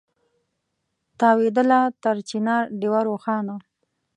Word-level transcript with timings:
تاوېدله 1.19 1.79
تر 2.03 2.15
چنار 2.29 2.63
ډېوه 2.79 3.01
روښانه 3.09 3.55